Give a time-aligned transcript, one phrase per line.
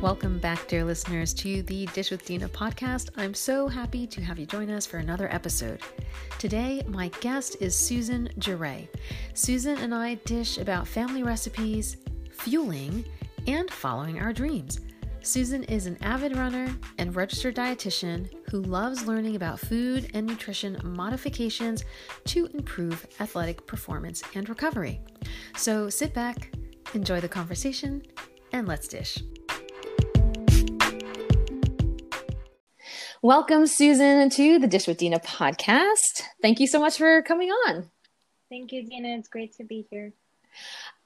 [0.00, 3.10] Welcome back, dear listeners, to the Dish with Dina podcast.
[3.18, 5.82] I'm so happy to have you join us for another episode.
[6.38, 8.88] Today, my guest is Susan Juray.
[9.34, 11.98] Susan and I dish about family recipes,
[12.30, 13.04] fueling,
[13.46, 14.80] and following our dreams.
[15.20, 20.80] Susan is an avid runner and registered dietitian who loves learning about food and nutrition
[20.82, 21.84] modifications
[22.24, 24.98] to improve athletic performance and recovery.
[25.56, 26.56] So sit back,
[26.94, 28.02] enjoy the conversation,
[28.54, 29.18] and let's dish.
[33.22, 36.22] Welcome, Susan, to the Dish with Dina podcast.
[36.40, 37.90] Thank you so much for coming on.
[38.48, 39.08] Thank you, Dina.
[39.18, 40.14] It's great to be here.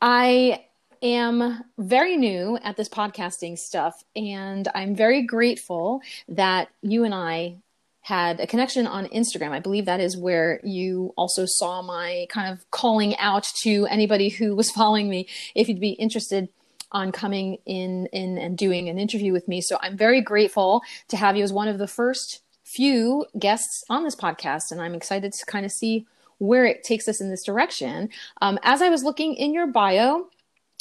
[0.01, 0.65] I
[1.03, 7.57] am very new at this podcasting stuff, and I'm very grateful that you and I
[8.03, 9.51] had a connection on Instagram.
[9.51, 14.29] I believe that is where you also saw my kind of calling out to anybody
[14.29, 15.27] who was following me
[15.57, 16.49] if you'd be interested
[16.93, 19.61] on coming in, in and doing an interview with me.
[19.61, 24.05] So I'm very grateful to have you as one of the first few guests on
[24.05, 24.71] this podcast.
[24.71, 26.07] And I'm excited to kind of see
[26.39, 28.09] where it takes us in this direction.
[28.43, 30.29] Um, as I was looking in your bio,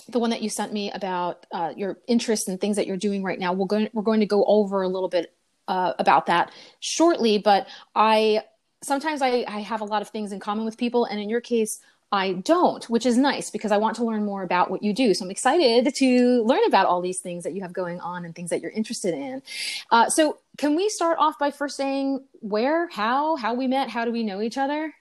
[0.09, 3.23] the one that you sent me about uh, your interests and things that you're doing
[3.23, 5.33] right now, we're going, we're going to go over a little bit
[5.67, 7.37] uh, about that shortly.
[7.37, 8.43] But I
[8.83, 11.05] sometimes I, I have a lot of things in common with people.
[11.05, 11.79] And in your case,
[12.13, 15.15] I don't, which is nice because I want to learn more about what you do.
[15.15, 18.35] So I'm excited to learn about all these things that you have going on and
[18.35, 19.41] things that you're interested in.
[19.89, 24.05] Uh, so can we start off by first saying where, how, how we met, how
[24.05, 24.93] do we know each other?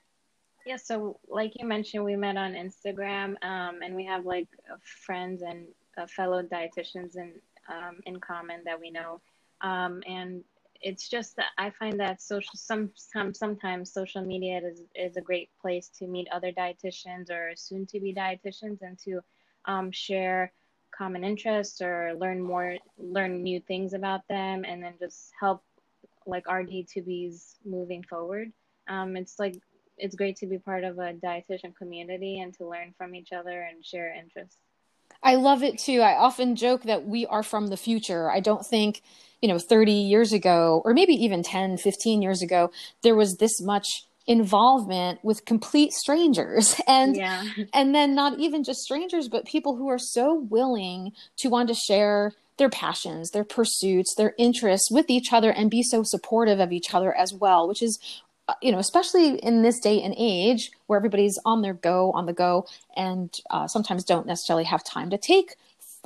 [0.64, 4.48] Yeah, so like you mentioned, we met on Instagram, um, and we have like
[5.04, 5.66] friends and
[5.98, 7.32] uh, fellow dietitians in
[7.68, 9.20] um, in common that we know.
[9.60, 10.44] Um, and
[10.82, 15.50] it's just that I find that social sometimes sometimes social media is is a great
[15.60, 19.20] place to meet other dietitians or soon to be dietitians and to
[19.64, 20.52] um, share
[20.96, 25.62] common interests or learn more learn new things about them and then just help
[26.26, 28.52] like our D2Bs moving forward.
[28.88, 29.56] Um, it's like
[29.98, 33.62] it's great to be part of a dietitian community and to learn from each other
[33.62, 34.58] and share interests.
[35.22, 36.00] I love it too.
[36.00, 38.30] I often joke that we are from the future.
[38.30, 39.02] I don't think,
[39.40, 42.70] you know, 30 years ago, or maybe even 10, 15 years ago,
[43.02, 47.42] there was this much involvement with complete strangers and yeah.
[47.74, 51.74] and then not even just strangers but people who are so willing to want to
[51.74, 56.70] share their passions their pursuits their interests with each other and be so supportive of
[56.70, 57.98] each other as well which is
[58.60, 62.32] you know, especially in this day and age where everybody's on their go, on the
[62.32, 65.56] go, and uh, sometimes don't necessarily have time to take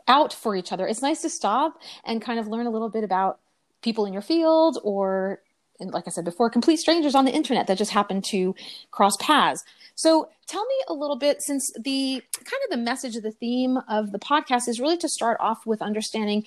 [0.08, 0.86] out for each other.
[0.86, 3.40] It's nice to stop and kind of learn a little bit about
[3.82, 5.40] people in your field or,
[5.80, 8.54] like I said before, complete strangers on the internet that just happen to
[8.90, 9.64] cross paths.
[9.94, 13.78] So tell me a little bit, since the kind of the message of the theme
[13.88, 16.44] of the podcast is really to start off with understanding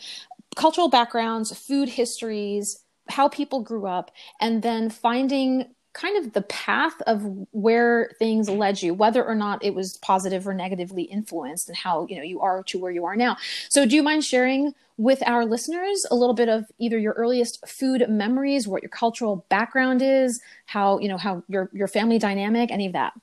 [0.56, 7.02] cultural backgrounds, food histories, how people grew up, and then finding kind of the path
[7.08, 11.78] of where things led you whether or not it was positive or negatively influenced and
[11.78, 13.36] how you know you are to where you are now.
[13.70, 17.66] So do you mind sharing with our listeners a little bit of either your earliest
[17.68, 22.72] food memories what your cultural background is how you know how your your family dynamic
[22.72, 23.14] any of that?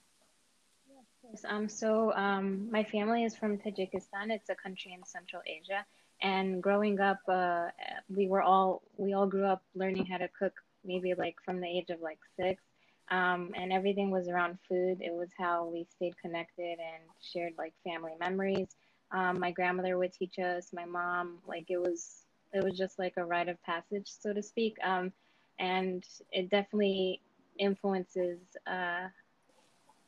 [1.31, 4.31] Yes, um so um my family is from tajikistan.
[4.31, 5.84] It's a country in central asia.
[6.22, 7.69] And growing up uh,
[8.09, 10.55] we were all we all grew up learning how to cook
[10.86, 12.62] maybe like from the age of like six.
[13.08, 14.98] Um, and everything was around food.
[15.00, 18.69] It was how we stayed connected and shared like family memories.
[19.12, 20.72] Um, my grandmother would teach us.
[20.72, 24.42] My mom, like it was, it was just like a rite of passage, so to
[24.42, 24.76] speak.
[24.82, 25.12] Um,
[25.58, 27.20] and it definitely
[27.58, 29.08] influences uh,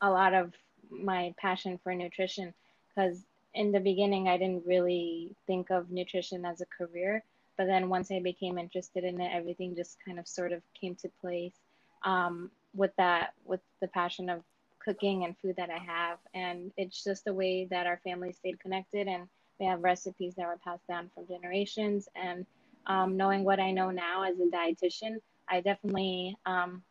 [0.00, 0.52] a lot of
[0.90, 2.52] my passion for nutrition
[2.88, 3.24] because
[3.54, 7.22] in the beginning I didn't really think of nutrition as a career
[7.58, 10.94] but then once I became interested in it, everything just kind of sort of came
[10.94, 11.56] to place
[12.04, 14.42] um, with that, with the passion of
[14.78, 16.18] cooking and food that I have.
[16.32, 19.28] And it's just a way that our family stayed connected and
[19.58, 22.08] we have recipes that were passed down from generations.
[22.14, 22.46] And
[22.86, 25.16] um, knowing what I know now as a dietitian,
[25.48, 26.82] I definitely um,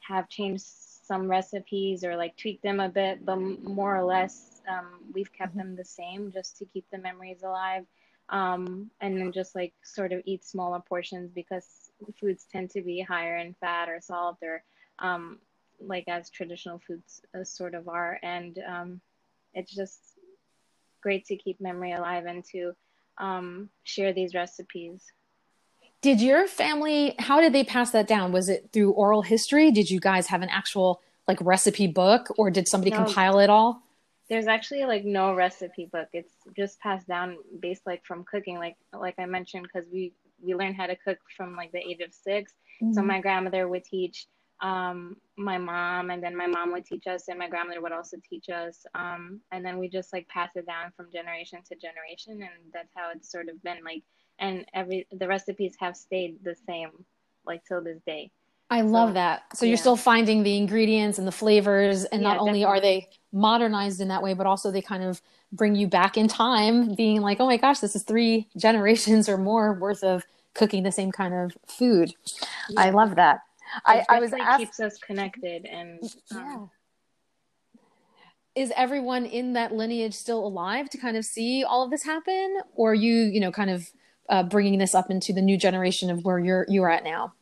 [0.00, 5.00] have changed some recipes or like tweaked them a bit, but more or less um,
[5.14, 7.86] we've kept them the same just to keep the memories alive
[8.28, 13.00] um, and then just like sort of eat smaller portions because foods tend to be
[13.00, 14.62] higher in fat or salt or
[14.98, 15.38] um,
[15.80, 18.18] like as traditional foods uh, sort of are.
[18.22, 19.00] And um,
[19.54, 20.00] it's just
[21.02, 22.72] great to keep memory alive and to
[23.18, 25.04] um, share these recipes.
[26.02, 28.32] Did your family how did they pass that down?
[28.32, 29.70] Was it through oral history?
[29.70, 32.98] Did you guys have an actual like recipe book or did somebody no.
[32.98, 33.82] compile it all
[34.28, 36.08] there's actually like no recipe book.
[36.12, 40.12] It's just passed down based like from cooking, like like I mentioned, because we
[40.42, 42.52] we learned how to cook from like the age of 6
[42.82, 42.92] mm-hmm.
[42.92, 44.26] So my grandmother would teach
[44.60, 48.16] um, my mom, and then my mom would teach us, and my grandmother would also
[48.28, 48.84] teach us.
[48.94, 52.92] Um, and then we just like pass it down from generation to generation, and that's
[52.94, 54.02] how it's sort of been like.
[54.38, 56.90] And every the recipes have stayed the same,
[57.46, 58.30] like till this day.
[58.68, 59.42] I love so, that.
[59.54, 62.64] So you're still finding the ingredients and the flavors, and yeah, not only definitely.
[62.64, 65.22] are they modernized in that way, but also they kind of
[65.52, 69.38] bring you back in time, being like, oh my gosh, this is three generations or
[69.38, 70.24] more worth of
[70.54, 72.12] cooking the same kind of food.
[72.70, 72.80] Yeah.
[72.80, 73.40] I love that.
[73.84, 76.02] I, I was asked, keeps us connected and
[76.34, 76.66] um, yeah.
[78.54, 82.60] Is everyone in that lineage still alive to kind of see all of this happen,
[82.74, 83.92] or you, you know, kind of
[84.30, 87.34] uh, bringing this up into the new generation of where you're you're at now?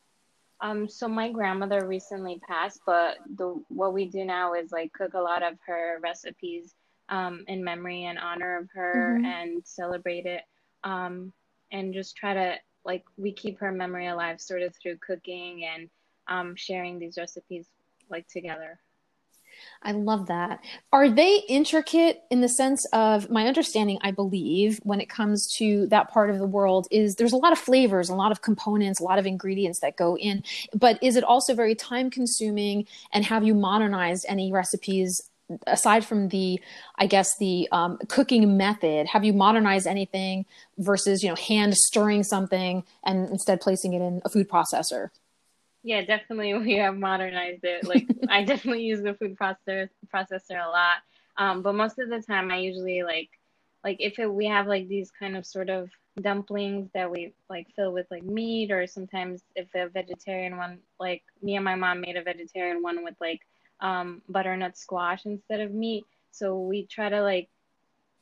[0.61, 5.13] Um, so my grandmother recently passed, but the what we do now is like cook
[5.13, 6.73] a lot of her recipes
[7.09, 9.25] um, in memory and honor of her mm-hmm.
[9.25, 10.43] and celebrate it.
[10.83, 11.33] Um,
[11.71, 12.55] and just try to
[12.85, 15.89] like we keep her memory alive sort of through cooking and
[16.27, 17.67] um, sharing these recipes
[18.09, 18.79] like together.
[19.81, 20.59] I love that.
[20.91, 23.99] Are they intricate in the sense of my understanding?
[24.01, 27.51] I believe when it comes to that part of the world is there's a lot
[27.51, 30.43] of flavors, a lot of components, a lot of ingredients that go in.
[30.73, 32.87] But is it also very time consuming?
[33.13, 35.21] And have you modernized any recipes
[35.67, 36.59] aside from the
[36.97, 40.43] i guess the um, cooking method have you modernized anything
[40.79, 45.09] versus you know hand stirring something and instead placing it in a food processor
[45.85, 47.85] yeah, definitely we have modernized it.
[47.85, 50.97] Like I definitely use the food processor processor a lot.
[51.37, 53.29] Um, but most of the time I usually like
[53.83, 57.67] like if it, we have like these kind of sort of dumplings that we like
[57.75, 62.01] fill with like meat or sometimes if a vegetarian one like me and my mom
[62.01, 63.41] made a vegetarian one with like
[63.81, 66.03] um, butternut squash instead of meat.
[66.31, 67.47] So we try to like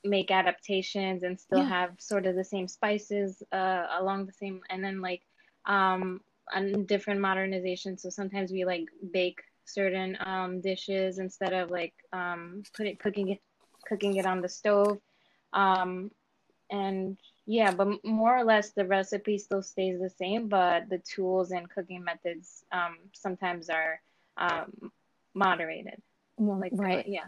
[0.03, 1.69] make adaptations and still yeah.
[1.69, 5.21] have sort of the same spices uh, along the same and then like
[5.65, 6.19] um,
[6.53, 8.01] on different modernizations.
[8.01, 13.41] So sometimes we like bake certain um, dishes instead of like um, putting cooking it
[13.87, 14.99] cooking it on the stove.
[15.53, 16.11] Um,
[16.69, 21.51] and yeah, but more or less the recipe still stays the same, but the tools
[21.51, 24.01] and cooking methods um, sometimes are
[24.37, 24.91] um,
[25.33, 26.01] moderated.
[26.37, 27.25] Well, like right, yeah.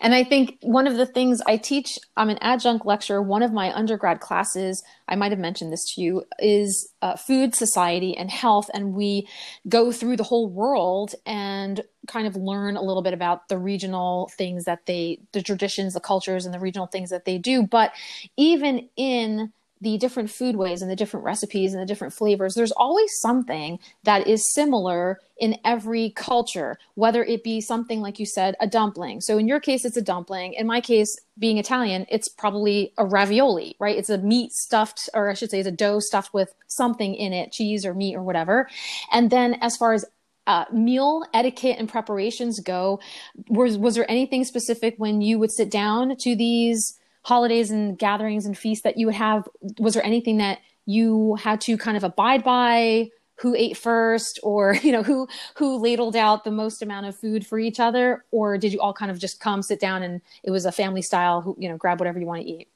[0.00, 3.22] And I think one of the things I teach, I'm an adjunct lecturer.
[3.22, 7.54] One of my undergrad classes, I might have mentioned this to you, is uh, food,
[7.54, 8.70] society, and health.
[8.74, 9.28] And we
[9.68, 14.30] go through the whole world and kind of learn a little bit about the regional
[14.36, 17.66] things that they, the traditions, the cultures, and the regional things that they do.
[17.66, 17.92] But
[18.36, 19.52] even in
[19.82, 24.28] the different foodways and the different recipes and the different flavors, there's always something that
[24.28, 29.20] is similar in every culture, whether it be something like you said, a dumpling.
[29.20, 30.52] So in your case, it's a dumpling.
[30.52, 33.98] In my case, being Italian, it's probably a ravioli, right?
[33.98, 37.32] It's a meat stuffed, or I should say, it's a dough stuffed with something in
[37.32, 38.68] it, cheese or meat or whatever.
[39.10, 40.04] And then as far as
[40.46, 43.00] uh, meal etiquette and preparations go,
[43.48, 46.98] was was there anything specific when you would sit down to these?
[47.22, 49.48] Holidays and gatherings and feasts that you would have
[49.78, 53.10] was there anything that you had to kind of abide by?
[53.36, 54.38] Who ate first?
[54.42, 58.24] Or you know who who ladled out the most amount of food for each other?
[58.30, 61.02] Or did you all kind of just come sit down and it was a family
[61.02, 62.68] style who you know grab whatever you want to eat?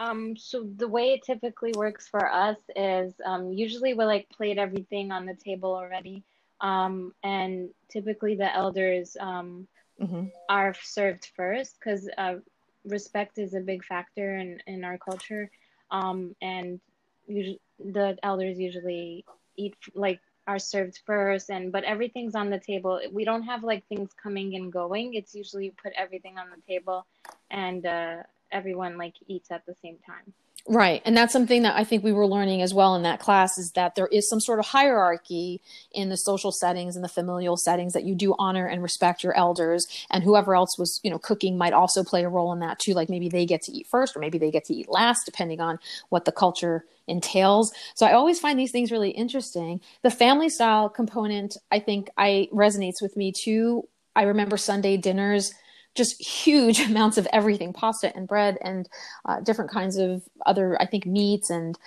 [0.00, 4.56] Um, so the way it typically works for us is um, usually we like plate
[4.56, 6.22] everything on the table already.
[6.62, 9.68] Um, and typically the elders um,
[10.00, 10.26] mm-hmm.
[10.48, 12.36] are served first because uh,
[12.84, 15.50] respect is a big factor in, in our culture.
[15.90, 16.80] Um, and
[17.28, 19.24] the elders usually
[19.56, 23.00] eat like are served first and but everything's on the table.
[23.12, 25.14] We don't have like things coming and going.
[25.14, 27.06] It's usually you put everything on the table
[27.50, 28.16] and uh,
[28.50, 30.32] everyone like eats at the same time
[30.68, 31.02] Right.
[31.04, 33.72] And that's something that I think we were learning as well in that class is
[33.72, 35.60] that there is some sort of hierarchy
[35.92, 39.36] in the social settings and the familial settings that you do honor and respect your
[39.36, 42.78] elders and whoever else was, you know, cooking might also play a role in that
[42.78, 42.92] too.
[42.92, 45.60] Like maybe they get to eat first or maybe they get to eat last, depending
[45.60, 45.78] on
[46.10, 47.72] what the culture entails.
[47.94, 49.80] So I always find these things really interesting.
[50.02, 53.88] The family style component, I think I resonates with me too.
[54.14, 55.52] I remember Sunday dinners
[55.94, 58.88] just huge amounts of everything pasta and bread and
[59.26, 61.78] uh, different kinds of other i think meats and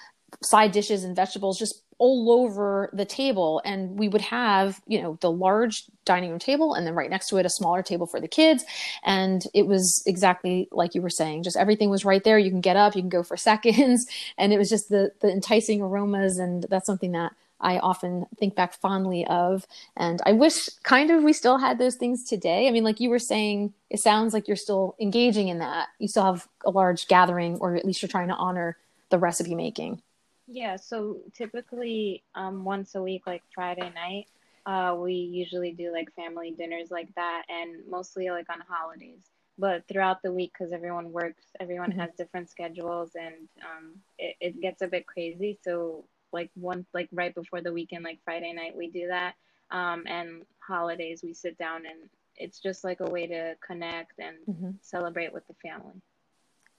[0.41, 3.61] side dishes and vegetables just all over the table.
[3.63, 7.29] And we would have you know the large dining room table and then right next
[7.29, 8.65] to it a smaller table for the kids.
[9.03, 12.37] And it was exactly like you were saying just everything was right there.
[12.37, 14.05] You can get up you can go for seconds.
[14.37, 16.37] And it was just the the enticing aromas.
[16.37, 17.33] And that's something that
[17.63, 19.65] I often think back fondly of.
[19.95, 22.67] And I wish kind of we still had those things today.
[22.67, 25.87] I mean, like you were saying, it sounds like you're still engaging in that.
[25.97, 28.77] You still have a large gathering, or at least you're trying to honor
[29.09, 30.01] the recipe making.
[30.47, 34.27] Yeah, so typically um, once a week, like Friday night,
[34.65, 39.23] uh, we usually do like family dinners like that, and mostly like on holidays.
[39.57, 41.99] But throughout the week, because everyone works, everyone mm-hmm.
[41.99, 45.59] has different schedules, and um, it, it gets a bit crazy.
[45.63, 49.35] So like one like right before the weekend, like Friday night, we do that,
[49.71, 54.37] um, and holidays we sit down, and it's just like a way to connect and
[54.49, 54.71] mm-hmm.
[54.81, 56.01] celebrate with the family.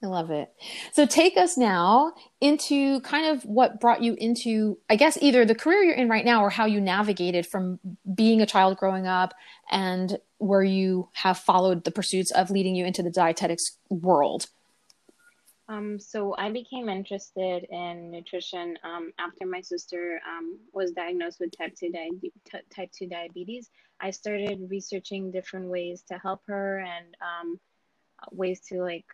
[0.03, 0.53] I love it.
[0.93, 5.55] So take us now into kind of what brought you into, I guess, either the
[5.55, 7.79] career you're in right now or how you navigated from
[8.13, 9.33] being a child growing up
[9.71, 14.47] and where you have followed the pursuits of leading you into the dietetics world.
[15.67, 21.57] Um, so I became interested in nutrition um, after my sister um, was diagnosed with
[21.57, 23.69] type 2, di- t- type 2 diabetes.
[23.99, 27.59] I started researching different ways to help her and um,
[28.31, 29.05] ways to like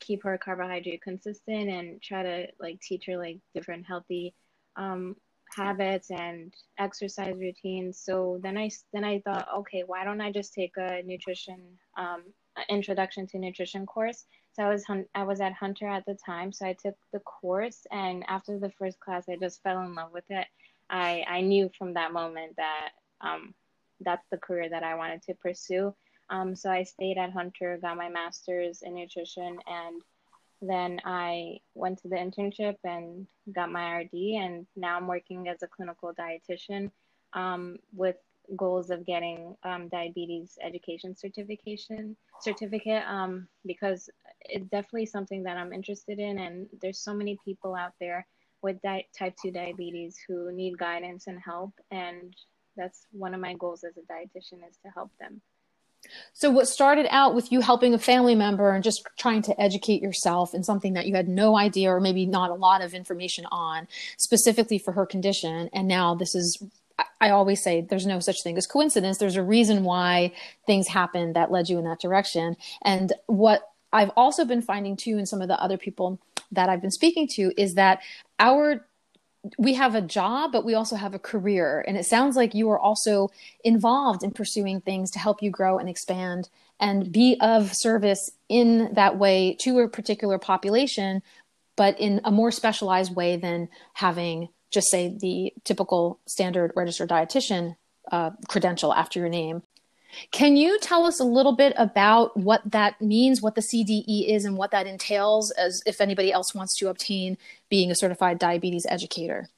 [0.00, 4.34] keep her carbohydrate consistent and try to like teach her like different healthy
[4.76, 5.14] um,
[5.54, 7.98] habits and exercise routines.
[7.98, 11.60] So then I then I thought, okay, why don't I just take a nutrition
[11.98, 12.24] um,
[12.68, 14.24] introduction to nutrition course?
[14.52, 14.84] So I was
[15.14, 18.70] I was at Hunter at the time, so I took the course, and after the
[18.70, 20.46] first class, I just fell in love with it.
[20.88, 23.54] I I knew from that moment that um,
[24.00, 25.94] that's the career that I wanted to pursue.
[26.30, 30.02] Um, so I stayed at Hunter, got my master's in nutrition, and
[30.62, 35.62] then I went to the internship and got my RD, and now I'm working as
[35.62, 36.90] a clinical dietitian
[37.34, 38.16] um, with
[38.56, 44.10] goals of getting um, diabetes education certification certificate um, because
[44.40, 48.26] it's definitely something that I'm interested in, and there's so many people out there
[48.62, 52.34] with di- type 2 diabetes who need guidance and help and
[52.76, 55.40] that's one of my goals as a dietitian is to help them
[56.32, 60.02] so, what started out with you helping a family member and just trying to educate
[60.02, 63.46] yourself in something that you had no idea or maybe not a lot of information
[63.50, 66.62] on, specifically for her condition, and now this is.
[67.20, 69.18] I always say there's no such thing as coincidence.
[69.18, 70.32] There's a reason why
[70.66, 72.56] things happen that led you in that direction.
[72.82, 76.20] And what I've also been finding too, in some of the other people
[76.52, 78.00] that I've been speaking to, is that
[78.38, 78.84] our
[79.58, 81.84] we have a job, but we also have a career.
[81.86, 83.30] And it sounds like you are also
[83.62, 86.48] involved in pursuing things to help you grow and expand
[86.80, 91.22] and be of service in that way to a particular population,
[91.76, 97.76] but in a more specialized way than having just say the typical standard registered dietitian
[98.12, 99.62] uh, credential after your name.
[100.30, 104.44] Can you tell us a little bit about what that means, what the CDE is,
[104.44, 107.38] and what that entails, as if anybody else wants to obtain
[107.70, 109.48] being a certified diabetes educator?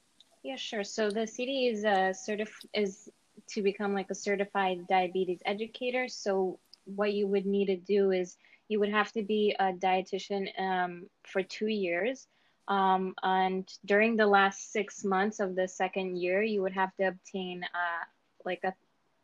[0.44, 0.84] Yeah, sure.
[0.84, 3.08] So the CDE is a certif- is
[3.48, 6.06] to become like a certified diabetes educator.
[6.06, 8.36] So what you would need to do is
[8.68, 12.28] you would have to be a dietitian um, for two years.
[12.68, 17.04] Um, and during the last six months of the second year, you would have to
[17.04, 18.04] obtain uh,
[18.44, 18.74] like a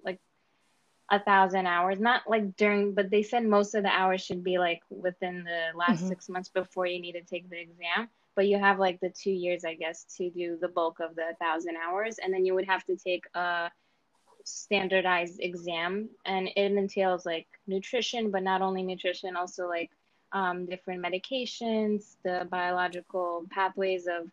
[0.02, 0.18] like
[1.10, 2.00] a thousand hours.
[2.00, 5.78] Not like during but they said most of the hours should be like within the
[5.78, 6.08] last mm-hmm.
[6.08, 8.08] six months before you need to take the exam.
[8.34, 11.36] But you have like the two years i guess to do the bulk of the
[11.38, 12.18] thousand hours.
[12.18, 13.70] And then you would have to take a
[14.44, 16.08] standardized exam.
[16.24, 19.90] And it entails like nutrition but not only nutrition also like
[20.34, 24.30] um, different medications the biological pathways of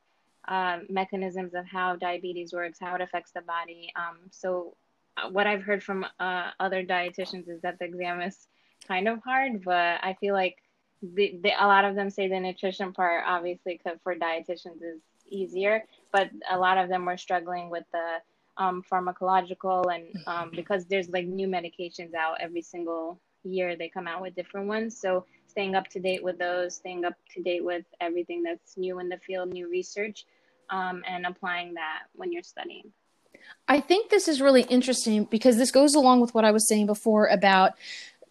[0.47, 4.75] uh, mechanisms of how diabetes works how it affects the body um, so
[5.29, 8.47] what I've heard from uh, other dietitians is that the exam is
[8.87, 10.57] kind of hard, but I feel like
[11.01, 15.83] the, the, a lot of them say the nutrition part, obviously, for dietitians is easier,
[16.11, 18.17] but a lot of them were struggling with the
[18.57, 24.07] um, pharmacological and um, because there's like new medications out every single year, they come
[24.07, 24.99] out with different ones.
[24.99, 28.99] So staying up to date with those, staying up to date with everything that's new
[28.99, 30.25] in the field, new research,
[30.69, 32.91] um, and applying that when you're studying.
[33.67, 36.85] I think this is really interesting because this goes along with what I was saying
[36.85, 37.73] before about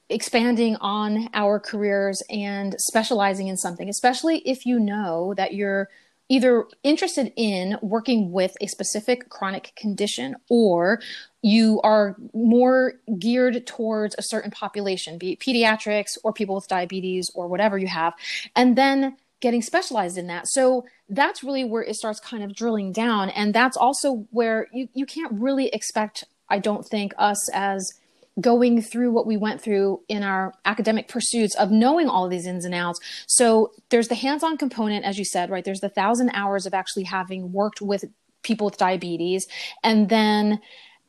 [0.08, 5.88] expanding on our careers and specializing in something, especially if you know that you're
[6.30, 11.00] either interested in working with a specific chronic condition or
[11.42, 17.30] you are more geared towards a certain population, be it pediatrics or people with diabetes
[17.34, 18.14] or whatever you have.
[18.54, 20.46] And then getting specialized in that.
[20.46, 23.30] So that's really where it starts kind of drilling down.
[23.30, 27.99] And that's also where you, you can't really expect, I don't think, us as
[28.40, 32.64] going through what we went through in our academic pursuits of knowing all these ins
[32.64, 33.00] and outs.
[33.26, 35.64] So there's the hands on component, as you said, right?
[35.64, 38.04] There's the thousand hours of actually having worked with
[38.42, 39.46] people with diabetes.
[39.82, 40.60] And then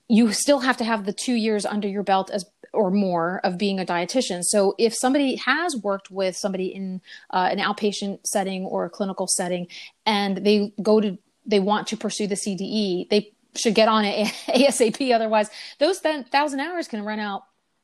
[0.07, 3.57] you still have to have the two years under your belt as or more of
[3.57, 4.43] being a dietitian.
[4.43, 7.01] So if somebody has worked with somebody in
[7.31, 9.67] uh, an outpatient setting or a clinical setting,
[10.05, 14.27] and they go to they want to pursue the CDE, they should get on it
[14.47, 15.13] ASAP.
[15.13, 17.43] Otherwise, those thousand hours can run out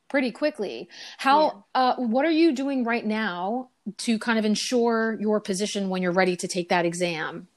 [0.10, 0.90] pretty quickly.
[1.18, 1.66] How?
[1.76, 1.82] Yeah.
[1.82, 6.12] Uh, what are you doing right now to kind of ensure your position when you're
[6.12, 7.48] ready to take that exam?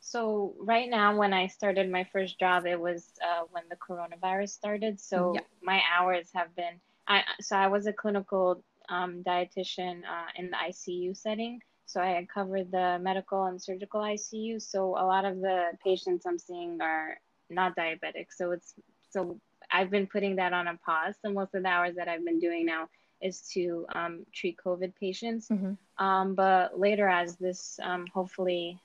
[0.00, 4.50] So right now, when I started my first job, it was uh, when the coronavirus
[4.50, 5.00] started.
[5.00, 5.40] So yeah.
[5.62, 6.80] my hours have been.
[7.08, 11.60] I so I was a clinical um, dietitian uh, in the ICU setting.
[11.86, 14.60] So I covered the medical and surgical ICU.
[14.60, 17.18] So a lot of the patients I'm seeing are
[17.54, 18.26] not diabetic.
[18.30, 18.74] So it's
[19.10, 19.38] so
[19.70, 21.14] I've been putting that on a pause.
[21.22, 22.88] So most of the hours that I've been doing now
[23.20, 25.48] is to um, treat COVID patients.
[25.48, 26.04] Mm-hmm.
[26.04, 28.78] Um, but later, as this um, hopefully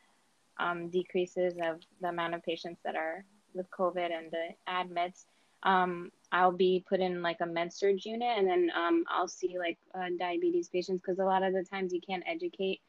[0.59, 5.25] um, decreases of the amount of patients that are with COVID and the admits,
[5.63, 9.57] um, I'll be put in like a med surg unit, and then um, I'll see
[9.57, 12.81] like uh, diabetes patients because a lot of the times you can't educate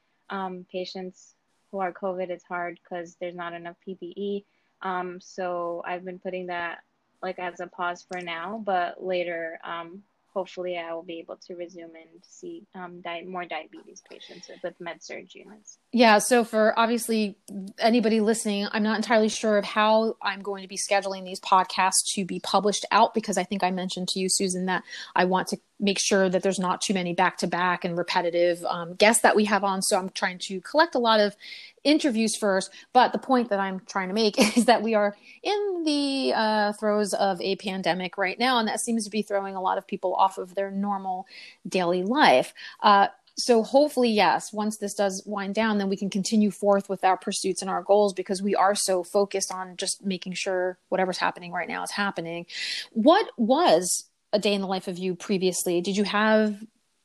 [0.71, 1.35] patients
[1.71, 2.31] who are COVID.
[2.31, 4.45] It's hard because there's not enough PPE.
[4.83, 6.79] Um, so I've been putting that
[7.23, 11.55] like as a pause for now, but later, um, hopefully I will be able to
[11.55, 15.79] resume and see um, di- more diabetes patients with med surg units.
[15.93, 16.19] Yeah.
[16.19, 17.37] So for obviously
[17.79, 22.05] anybody listening, I'm not entirely sure of how I'm going to be scheduling these podcasts
[22.15, 24.85] to be published out because I think I mentioned to you, Susan, that
[25.15, 28.63] I want to make sure that there's not too many back to back and repetitive
[28.65, 29.83] um, guests that we have on.
[29.83, 31.37] So I'm trying to collect a lot of
[31.83, 32.71] interviews first.
[32.93, 36.73] But the point that I'm trying to make is that we are in the uh,
[36.75, 39.87] throes of a pandemic right now, and that seems to be throwing a lot of
[39.87, 41.27] people off of their normal
[41.67, 42.53] daily life.
[42.83, 47.03] Uh, so hopefully yes once this does wind down then we can continue forth with
[47.05, 51.17] our pursuits and our goals because we are so focused on just making sure whatever's
[51.19, 52.45] happening right now is happening
[52.93, 55.81] what was a day in the life of you previously?
[55.81, 56.57] Did you have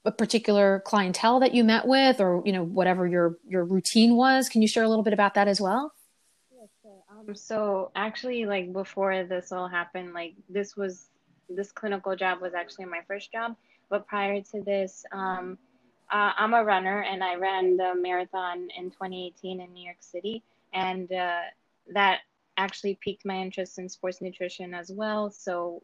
[0.06, 4.50] a particular clientele that you met with or you know whatever your your routine was?
[4.50, 5.92] Can you share a little bit about that as well.
[7.10, 11.10] Um, so actually like before this all happened like this was
[11.50, 13.56] this clinical job was actually my first job.
[13.90, 15.58] But prior to this um,
[16.12, 20.44] uh, i'm a runner and i ran the marathon in 2018 in new york city.
[20.74, 21.42] And uh,
[21.94, 22.20] that
[22.58, 25.32] actually piqued my interest in sports nutrition as well.
[25.32, 25.82] So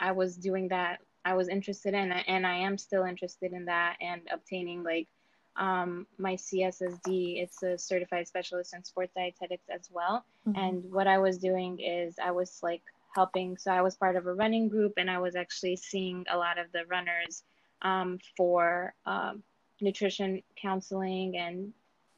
[0.00, 3.96] i was doing that I was interested in, and I am still interested in that
[4.00, 5.08] and obtaining like
[5.56, 7.42] um, my CSSD.
[7.42, 10.24] It's a certified specialist in sports dietetics as well.
[10.46, 10.58] Mm-hmm.
[10.58, 12.82] And what I was doing is I was like
[13.14, 13.56] helping.
[13.56, 16.58] So I was part of a running group, and I was actually seeing a lot
[16.58, 17.42] of the runners
[17.80, 19.42] um, for um,
[19.80, 21.72] nutrition counseling and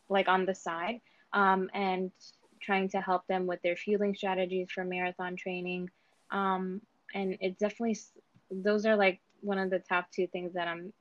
[0.08, 1.00] like on the side,
[1.32, 2.10] um, and
[2.60, 5.90] trying to help them with their fueling strategies for marathon training.
[6.32, 6.80] Um,
[7.14, 7.98] and it definitely
[8.50, 10.92] those are like one of the top two things that I'm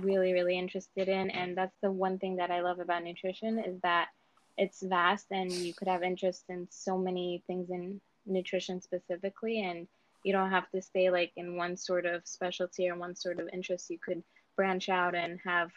[0.00, 3.80] really really interested in and that's the one thing that I love about nutrition is
[3.82, 4.08] that
[4.56, 9.86] it's vast and you could have interest in so many things in nutrition specifically and
[10.24, 13.48] you don't have to stay like in one sort of specialty or one sort of
[13.52, 13.90] interest.
[13.90, 14.22] You could
[14.56, 15.70] branch out and have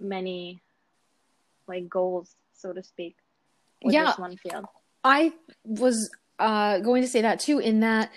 [0.00, 0.62] many
[1.68, 3.16] like goals so to speak
[3.84, 4.64] with yeah, this one field.
[5.04, 5.32] I
[5.64, 8.10] was uh, going to say that too in that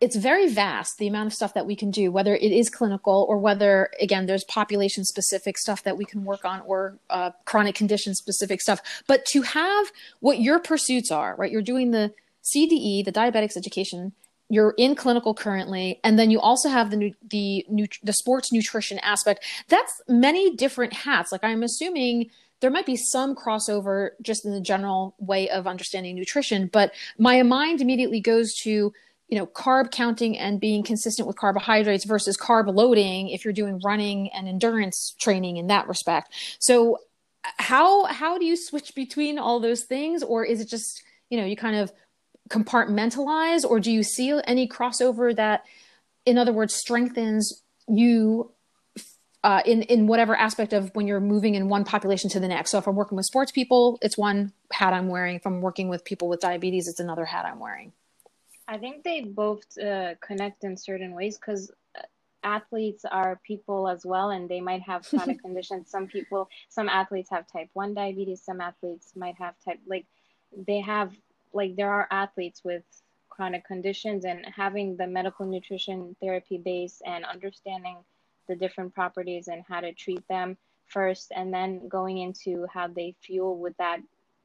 [0.00, 3.26] it's very vast the amount of stuff that we can do whether it is clinical
[3.28, 7.74] or whether again there's population specific stuff that we can work on or uh, chronic
[7.74, 8.80] condition specific stuff.
[9.06, 11.50] But to have what your pursuits are right?
[11.50, 12.12] You're doing the
[12.44, 14.12] cde the diabetics education
[14.50, 17.66] you're in clinical currently and then you also have the the
[18.02, 19.44] the sports nutrition aspect.
[19.68, 21.32] That's many different hats.
[21.32, 22.30] Like i'm assuming
[22.60, 27.42] there might be some crossover just in the general way of understanding nutrition but my
[27.42, 28.92] mind immediately goes to
[29.28, 33.80] you know carb counting and being consistent with carbohydrates versus carb loading if you're doing
[33.84, 36.98] running and endurance training in that respect so
[37.58, 41.44] how how do you switch between all those things or is it just you know
[41.44, 41.92] you kind of
[42.50, 45.64] compartmentalize or do you see any crossover that
[46.26, 48.50] in other words strengthens you
[49.42, 52.70] uh, in in whatever aspect of when you're moving in one population to the next.
[52.70, 55.36] So if I'm working with sports people, it's one hat I'm wearing.
[55.36, 57.92] If I'm working with people with diabetes, it's another hat I'm wearing.
[58.66, 62.02] I think they both uh, connect in certain ways because uh,
[62.42, 65.90] athletes are people as well, and they might have chronic conditions.
[65.90, 70.06] Some people, some athletes have type 1 diabetes, some athletes might have type, like,
[70.66, 71.12] they have,
[71.52, 72.84] like, there are athletes with
[73.28, 77.98] chronic conditions, and having the medical nutrition therapy base and understanding
[78.48, 83.14] the different properties and how to treat them first, and then going into how they
[83.20, 84.00] fuel with that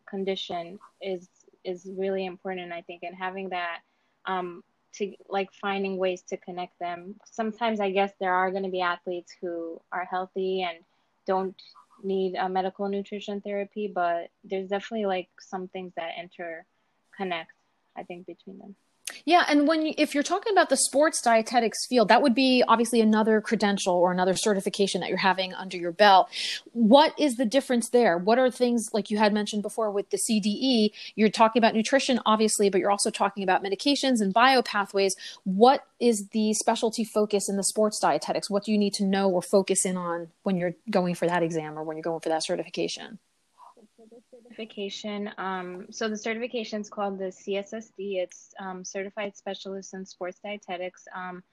[0.10, 1.30] condition is
[1.64, 3.82] is really important i think and having that
[4.30, 4.64] um,
[4.94, 7.16] to like finding ways to connect them.
[7.32, 10.78] Sometimes i guess there are going to be athletes who are healthy and
[11.26, 11.56] don't
[12.04, 17.54] need a medical nutrition therapy but there's definitely like some things that interconnect
[17.98, 18.76] i think between them
[19.26, 22.64] yeah, and when you, if you're talking about the sports dietetics field, that would be
[22.68, 26.30] obviously another credential or another certification that you're having under your belt.
[26.72, 28.18] What is the difference there?
[28.18, 30.92] What are things like you had mentioned before with the CDE?
[31.16, 35.12] You're talking about nutrition, obviously, but you're also talking about medications and biopathways.
[35.44, 38.50] What is the specialty focus in the sports dietetics?
[38.50, 41.44] What do you need to know or focus in on when you're going for that
[41.44, 43.20] exam or when you're going for that certification?
[44.50, 45.30] Certification.
[45.38, 48.18] Um, so the certification is called the CSSD.
[48.18, 51.06] It's um, Certified Specialist in Sports Dietetics.
[51.16, 51.44] Um,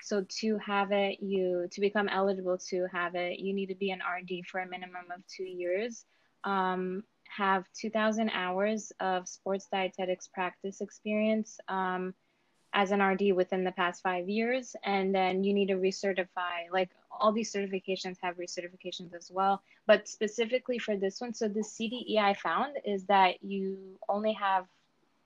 [0.00, 3.90] so to have it, you to become eligible to have it, you need to be
[3.90, 6.04] an RD for a minimum of two years.
[6.44, 7.04] Um,
[7.36, 12.14] have 2,000 hours of sports dietetics practice experience um,
[12.74, 16.68] as an RD within the past five years, and then you need to recertify.
[16.70, 21.60] Like all these certifications have recertifications as well, but specifically for this one, so the
[21.60, 24.66] CDE I found is that you only have,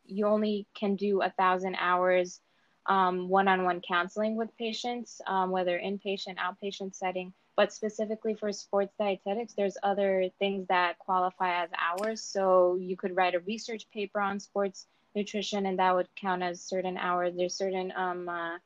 [0.04, 2.40] you only can do a thousand hours
[2.87, 7.32] um, one-on-one counseling with patients, um, whether inpatient, outpatient setting.
[7.58, 12.22] But specifically for sports dietetics, there's other things that qualify as hours.
[12.22, 16.62] So you could write a research paper on sports nutrition, and that would count as
[16.62, 17.34] certain hours.
[17.36, 18.58] There's certain um, uh,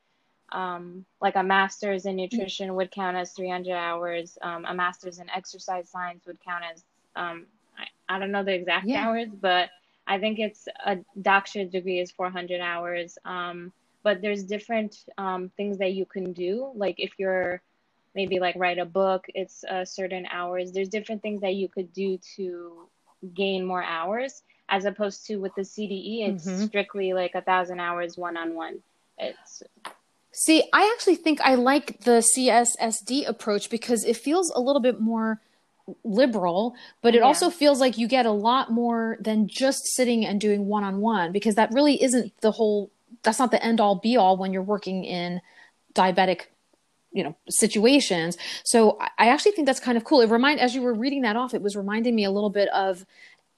[0.55, 4.37] um, like a master's in nutrition would count as 300 hours.
[4.43, 6.85] Um, a master's in exercise science would count as
[7.17, 7.47] um,
[7.79, 9.09] I, I, don't know the exact yeah.
[9.09, 9.71] hours, but
[10.07, 13.17] I think it's a doctorate degree is 400 hours.
[13.25, 16.71] Um, but there's different um, things that you can do.
[16.75, 17.63] Like if you're
[18.15, 20.73] maybe like write a book, it's uh, certain hours.
[20.73, 22.89] There's different things that you could do to
[23.35, 26.65] gain more hours, as opposed to with the CDE, it's mm-hmm.
[26.65, 28.79] strictly like a thousand hours one on one.
[29.19, 29.63] It's
[30.35, 34.99] See, I actually think I like the CSSD approach because it feels a little bit
[34.99, 35.41] more
[36.05, 37.25] liberal, but it yeah.
[37.25, 41.01] also feels like you get a lot more than just sitting and doing one on
[41.01, 42.91] one because that really isn't the whole
[43.23, 45.41] that's not the end all be all when you're working in
[45.95, 46.47] diabetic
[47.13, 50.83] you know situations so i actually think that's kind of cool it remind as you
[50.83, 53.05] were reading that off it was reminding me a little bit of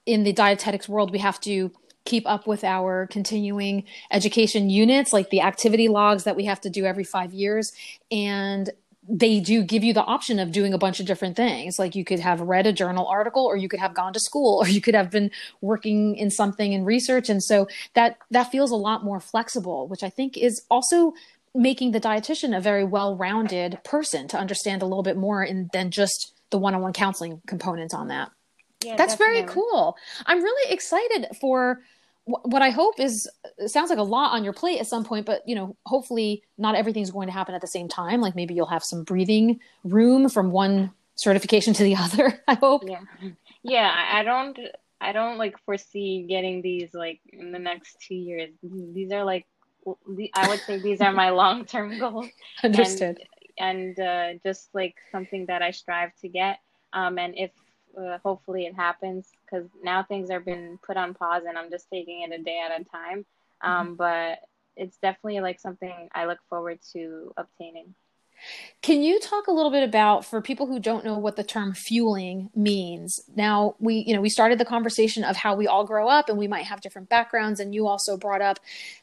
[0.06, 1.70] in the dietetics world we have to
[2.04, 6.70] keep up with our continuing education units, like the activity logs that we have to
[6.70, 7.72] do every five years.
[8.10, 8.70] And
[9.06, 11.78] they do give you the option of doing a bunch of different things.
[11.78, 14.60] Like you could have read a journal article, or you could have gone to school,
[14.62, 17.28] or you could have been working in something in research.
[17.28, 21.12] And so that that feels a lot more flexible, which I think is also
[21.54, 25.90] making the dietitian a very well-rounded person to understand a little bit more in, than
[25.90, 28.30] just the one-on-one counseling component on that.
[28.84, 29.42] Yeah, That's definitely.
[29.42, 29.96] very cool.
[30.26, 31.80] I'm really excited for
[32.26, 35.26] what I hope is it sounds like a lot on your plate at some point,
[35.26, 38.20] but you know, hopefully not everything's going to happen at the same time.
[38.20, 42.42] Like maybe you'll have some breathing room from one certification to the other.
[42.48, 42.84] I hope.
[42.86, 43.00] Yeah,
[43.62, 44.08] yeah.
[44.12, 44.58] I don't.
[45.00, 48.50] I don't like foresee getting these like in the next two years.
[48.62, 49.46] These are like,
[50.34, 52.26] I would say these are my long term goals.
[52.62, 53.20] Understood.
[53.58, 56.58] And, and uh, just like something that I strive to get.
[56.92, 57.50] Um, and if
[57.96, 61.88] uh, hopefully it happens because now things are been put on pause and I'm just
[61.90, 63.24] taking it a day at a time.
[63.62, 63.94] Um, mm-hmm.
[63.94, 64.38] But
[64.76, 67.94] it's definitely like something I look forward to obtaining.
[68.82, 71.72] Can you talk a little bit about for people who don't know what the term
[71.72, 73.22] fueling means?
[73.34, 76.36] Now, we you know, we started the conversation of how we all grow up and
[76.36, 78.58] we might have different backgrounds and you also brought up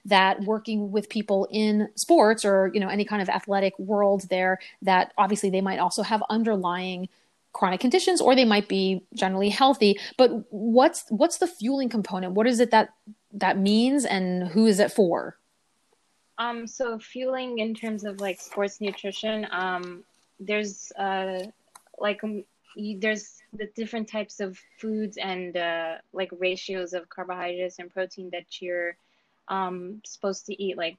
[0.05, 4.59] that working with people in sports or, you know, any kind of athletic world there
[4.83, 7.09] that obviously they might also have underlying
[7.53, 9.99] chronic conditions or they might be generally healthy.
[10.17, 12.33] But what's what's the fueling component?
[12.33, 12.93] What is it that
[13.33, 15.37] that means and who is it for
[16.41, 20.03] um so fueling in terms of like sports nutrition um
[20.39, 21.39] there's uh
[21.97, 22.43] like um,
[22.75, 28.29] you, there's the different types of foods and uh like ratios of carbohydrates and protein
[28.31, 28.95] that you're
[29.49, 30.97] um supposed to eat like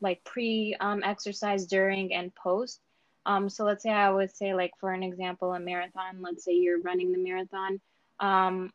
[0.00, 2.80] like pre um exercise during and post
[3.26, 6.22] um, so let's say I would say, like for an example, a marathon.
[6.22, 7.80] Let's say you're running the marathon.
[8.18, 8.72] Um,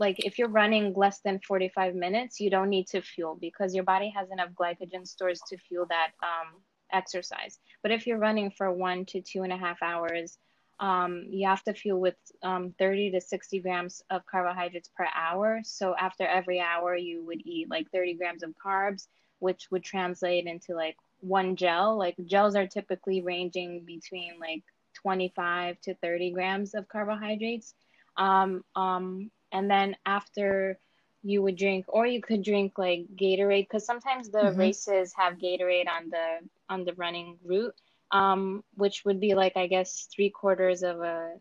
[0.00, 3.84] like if you're running less than 45 minutes, you don't need to fuel because your
[3.84, 6.60] body has enough glycogen stores to fuel that um,
[6.90, 7.58] exercise.
[7.82, 10.38] But if you're running for one to two and a half hours,
[10.80, 15.60] um, you have to fuel with um, 30 to 60 grams of carbohydrates per hour.
[15.62, 19.06] So after every hour, you would eat like 30 grams of carbs,
[19.38, 21.98] which would translate into like one gel.
[21.98, 24.62] Like gels are typically ranging between like
[24.94, 27.74] 25 to 30 grams of carbohydrates.
[28.16, 30.78] Um, um, and then after
[31.22, 34.58] you would drink, or you could drink like Gatorade, because sometimes the mm-hmm.
[34.58, 37.74] races have Gatorade on the on the running route,
[38.10, 41.34] um, which would be like I guess three quarters of a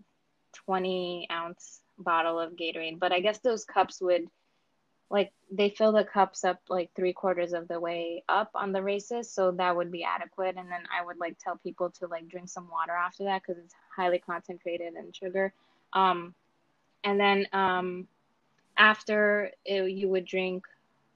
[0.53, 2.99] twenty ounce bottle of Gatorade.
[2.99, 4.27] But I guess those cups would
[5.09, 8.81] like they fill the cups up like three quarters of the way up on the
[8.81, 12.27] races so that would be adequate and then i would like tell people to like
[12.29, 15.53] drink some water after that because it's highly concentrated in sugar
[15.93, 16.35] um,
[17.03, 18.07] and then um,
[18.77, 20.65] after it, you would drink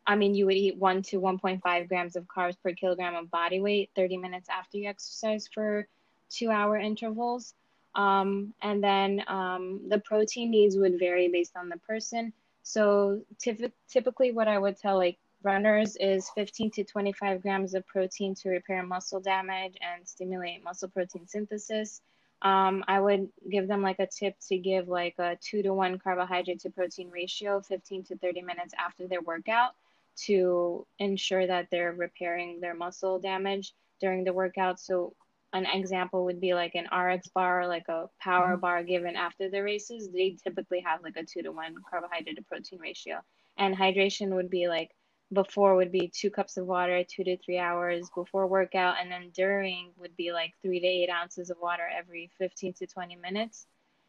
[0.05, 3.61] i mean you would eat 1 to 1.5 grams of carbs per kilogram of body
[3.61, 5.87] weight 30 minutes after you exercise for
[6.29, 7.53] two hour intervals
[7.95, 13.21] um, and then um, the protein needs would vary based on the person so
[13.89, 18.49] typically what I would tell like runners is 15 to 25 grams of protein to
[18.49, 22.01] repair muscle damage and stimulate muscle protein synthesis.
[22.43, 25.97] Um, I would give them like a tip to give like a two to one
[25.97, 29.71] carbohydrate to protein ratio 15 to 30 minutes after their workout
[30.25, 34.79] to ensure that they're repairing their muscle damage during the workout.
[34.79, 35.15] So
[35.53, 38.59] an example would be like an RX bar, like a power mm-hmm.
[38.59, 40.09] bar given after the races.
[40.11, 43.21] They typically have like a two to one carbohydrate to protein ratio.
[43.57, 44.89] And hydration would be like
[45.33, 48.95] before would be two cups of water, two to three hours before workout.
[49.01, 52.87] And then during would be like three to eight ounces of water every 15 to
[52.87, 53.65] 20 minutes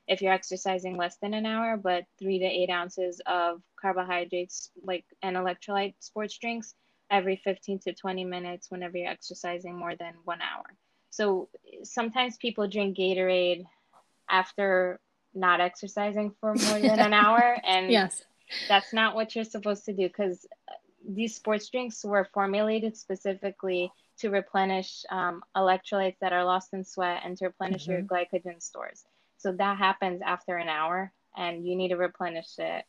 [0.06, 5.04] if you're exercising less than an hour, but three to eight ounces of carbohydrates like
[5.22, 6.74] and electrolyte sports drinks
[7.10, 10.64] every 15 to 20 minutes whenever you're exercising more than one hour.
[11.10, 11.48] So
[11.84, 13.64] sometimes people drink Gatorade
[14.28, 15.00] after
[15.34, 17.56] not exercising for more than an hour.
[17.66, 18.22] And yes.
[18.68, 20.46] that's not what you're supposed to do because
[21.08, 27.22] these sports drinks were formulated specifically to replenish um, electrolytes that are lost in sweat
[27.24, 27.92] and to replenish mm-hmm.
[27.92, 29.04] your glycogen stores.
[29.38, 32.84] So that happens after an hour, and you need to replenish it.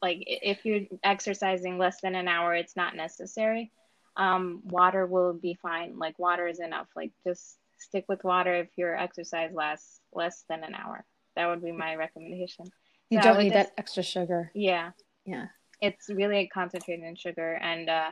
[0.00, 3.70] Like if you're exercising less than an hour, it's not necessary
[4.16, 5.98] um, water will be fine.
[5.98, 6.88] Like water is enough.
[6.94, 11.04] Like just stick with water if your exercise lasts less than an hour.
[11.36, 12.66] That would be my recommendation.
[13.10, 14.50] You so don't need just, that extra sugar.
[14.54, 14.90] Yeah.
[15.24, 15.46] Yeah.
[15.82, 18.10] It's really concentrated in sugar and uh,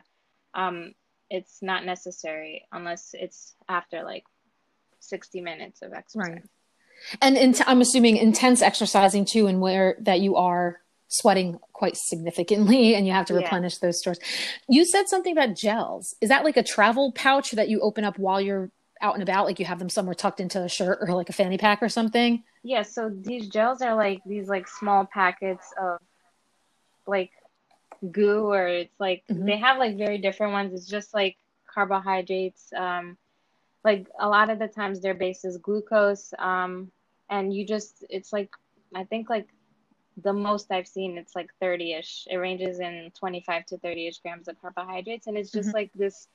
[0.55, 0.93] um,
[1.31, 4.25] it's not necessary unless it's after like
[4.99, 6.31] 60 minutes of exercise.
[6.31, 6.43] Right.
[7.23, 11.97] And in t- I'm assuming intense exercising too, and where that you are sweating quite
[11.97, 13.89] significantly and you have to replenish yeah.
[13.89, 14.19] those stores.
[14.69, 16.15] You said something about gels.
[16.21, 19.47] Is that like a travel pouch that you open up while you're out and about?
[19.47, 21.89] Like you have them somewhere tucked into a shirt or like a fanny pack or
[21.89, 22.43] something?
[22.63, 22.83] Yeah.
[22.83, 25.99] So these gels are like these like small packets of
[27.07, 27.31] like
[28.11, 29.45] goo or it's like mm-hmm.
[29.45, 30.73] they have like very different ones.
[30.73, 31.37] It's just like
[31.67, 32.73] carbohydrates.
[32.77, 33.17] Um,
[33.85, 36.33] like a lot of the times their base is glucose.
[36.39, 36.91] Um,
[37.29, 38.51] and you just, it's like,
[38.95, 39.49] I think like
[40.17, 42.27] the most I've seen, it's like 30 ish.
[42.31, 45.27] It ranges in 25 to 30 ish grams of carbohydrates.
[45.27, 45.77] And it's just mm-hmm.
[45.77, 46.29] like this,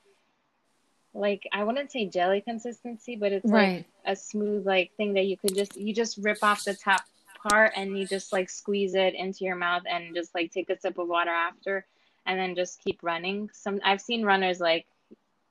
[1.14, 3.76] like, I wouldn't say jelly consistency, but it's right.
[3.76, 7.02] like a smooth, like, thing that you could just, you just rip off the top
[7.48, 10.78] part and you just like squeeze it into your mouth and just like take a
[10.78, 11.86] sip of water after
[12.26, 13.50] and then just keep running.
[13.52, 14.86] Some, I've seen runners like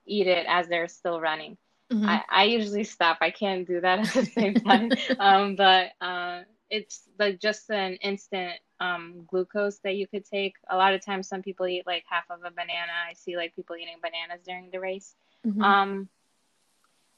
[0.06, 1.58] eat it as they're still running.
[1.92, 2.10] Mm-hmm.
[2.10, 3.20] I, I usually stop.
[3.22, 4.92] I can't do that at the same time.
[5.20, 10.56] um, but, uh, it's like just an instant um, glucose that you could take.
[10.70, 12.92] A lot of times, some people eat like half of a banana.
[13.08, 15.16] I see like people eating bananas during the race.
[15.46, 15.62] Mm-hmm.
[15.62, 16.10] Um,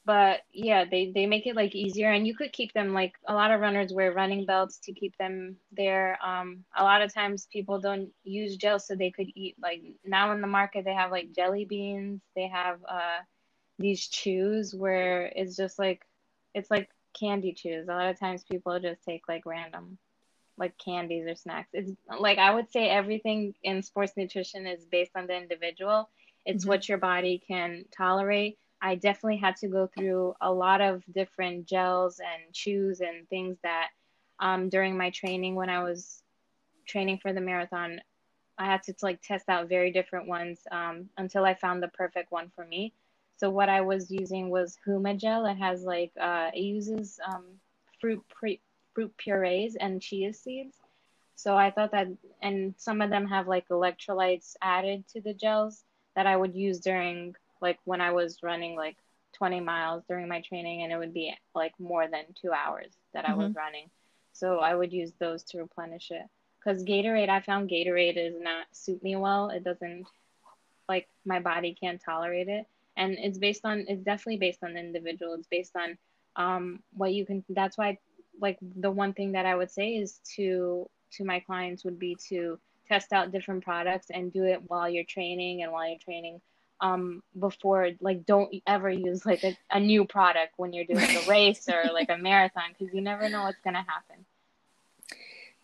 [0.08, 3.34] but yeah, they they make it like easier, and you could keep them like a
[3.34, 6.18] lot of runners wear running belts to keep them there.
[6.24, 10.32] Um, a lot of times people don't use gel, so they could eat like now
[10.32, 12.22] in the market they have like jelly beans.
[12.34, 13.18] They have uh,
[13.78, 16.06] these chews where it's just like
[16.54, 17.86] it's like candy chews.
[17.86, 19.98] A lot of times people just take like random
[20.56, 21.68] like candies or snacks.
[21.74, 26.08] It's like I would say everything in sports nutrition is based on the individual.
[26.46, 26.70] It's mm-hmm.
[26.70, 28.56] what your body can tolerate.
[28.80, 33.58] I definitely had to go through a lot of different gels and chews and things
[33.62, 33.88] that
[34.40, 36.22] um, during my training when I was
[36.86, 38.00] training for the marathon,
[38.56, 42.32] I had to like test out very different ones um, until I found the perfect
[42.32, 42.92] one for me.
[43.36, 45.46] So what I was using was Huma gel.
[45.46, 47.44] It has like uh, it uses um,
[48.00, 48.60] fruit pre-
[48.94, 50.76] fruit purees and chia seeds.
[51.36, 52.08] So I thought that,
[52.42, 55.84] and some of them have like electrolytes added to the gels
[56.16, 58.96] that I would use during like when I was running like
[59.34, 63.24] 20 miles during my training, and it would be like more than two hours that
[63.24, 63.32] mm-hmm.
[63.32, 63.58] I was mm-hmm.
[63.58, 63.90] running.
[64.32, 66.22] So I would use those to replenish it.
[66.58, 69.50] Because Gatorade, I found Gatorade does not suit me well.
[69.50, 70.06] It doesn't
[70.88, 72.66] like my body can't tolerate it
[72.98, 75.96] and it's based on it's definitely based on the individual it's based on
[76.36, 77.96] um, what you can that's why
[78.40, 82.16] like the one thing that i would say is to to my clients would be
[82.28, 86.40] to test out different products and do it while you're training and while you're training
[86.80, 91.28] um before like don't ever use like a, a new product when you're doing a
[91.28, 94.24] race or like a marathon because you never know what's going to happen.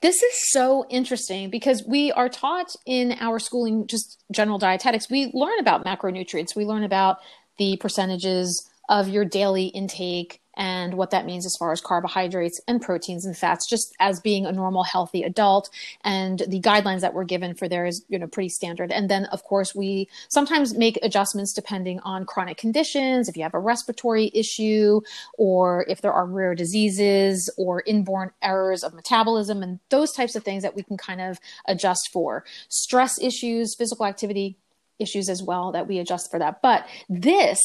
[0.01, 5.31] This is so interesting because we are taught in our schooling just general dietetics we
[5.33, 6.55] learn about macronutrients.
[6.55, 7.19] We learn about
[7.57, 12.81] the percentages of your daily intake and what that means as far as carbohydrates and
[12.81, 15.71] proteins and fats just as being a normal healthy adult.
[16.03, 18.93] And the guidelines that we're given for there is you know pretty standard.
[18.93, 23.55] And then of course we sometimes make adjustments depending on chronic conditions if you have
[23.55, 25.01] a respiratory issue
[25.39, 30.45] or if there are rare diseases or inborn errors of metabolism and those types of
[30.45, 32.45] things that we can kind of adjust for.
[32.69, 34.57] Stress issues physical activity
[34.99, 36.63] issues as well that we adjust for that.
[36.63, 37.61] But this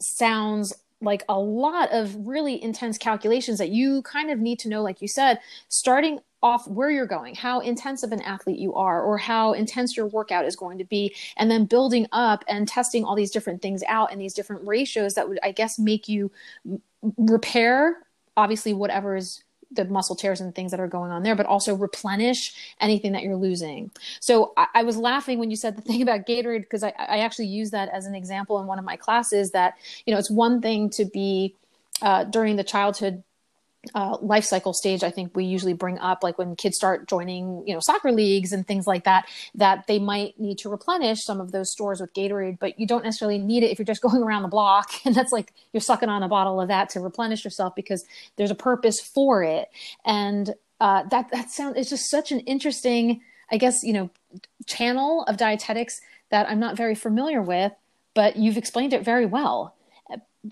[0.00, 4.82] sounds like a lot of really intense calculations that you kind of need to know,
[4.82, 5.38] like you said,
[5.68, 9.96] starting off where you're going, how intense of an athlete you are, or how intense
[9.96, 13.62] your workout is going to be, and then building up and testing all these different
[13.62, 16.32] things out and these different ratios that would, I guess, make you
[17.16, 17.98] repair
[18.36, 19.42] obviously whatever is
[19.74, 23.22] the muscle tears and things that are going on there, but also replenish anything that
[23.22, 23.90] you're losing.
[24.20, 27.18] So I, I was laughing when you said the thing about Gatorade because I, I
[27.18, 29.50] actually use that as an example in one of my classes.
[29.52, 29.74] That
[30.06, 31.54] you know, it's one thing to be
[32.00, 33.22] uh, during the childhood
[33.94, 37.66] uh, life cycle stage, I think we usually bring up like when kids start joining,
[37.66, 41.40] you know, soccer leagues and things like that, that they might need to replenish some
[41.40, 44.22] of those stores with Gatorade, but you don't necessarily need it if you're just going
[44.22, 47.44] around the block and that's like you're sucking on a bottle of that to replenish
[47.44, 48.04] yourself because
[48.36, 49.68] there's a purpose for it.
[50.04, 54.10] And uh, that that sounds it's just such an interesting, I guess, you know,
[54.66, 57.72] channel of dietetics that I'm not very familiar with,
[58.14, 59.74] but you've explained it very well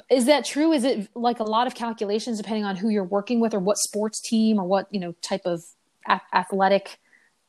[0.09, 0.73] is that true?
[0.73, 3.79] Is it like a lot of calculations depending on who you're working with or what
[3.79, 5.65] sports team or what you know type of
[6.09, 6.99] a- athletic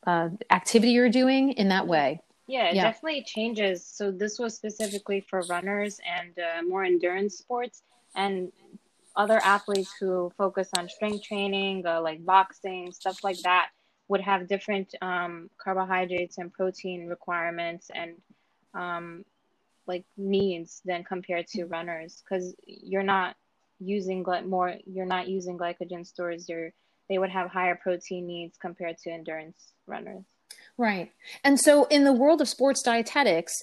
[0.06, 2.20] uh, activity you're doing in that way?
[2.48, 2.82] Yeah it yeah.
[2.82, 3.86] definitely changes.
[3.86, 7.82] So this was specifically for runners and uh, more endurance sports
[8.16, 8.50] and
[9.14, 13.68] other athletes who focus on strength training uh, like boxing stuff like that
[14.08, 18.14] would have different um, carbohydrates and protein requirements and
[18.74, 19.24] um,
[19.86, 23.36] like needs than compared to runners because you're not
[23.78, 26.72] using more you're not using glycogen stores you're
[27.08, 30.24] they would have higher protein needs compared to endurance runners.
[30.78, 31.10] Right.
[31.44, 33.62] And so in the world of sports dietetics